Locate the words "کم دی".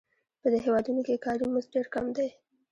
1.93-2.29